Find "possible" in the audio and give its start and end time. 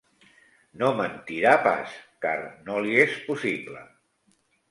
3.29-3.85